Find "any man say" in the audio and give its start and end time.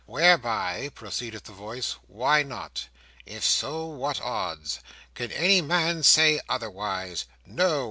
5.31-6.41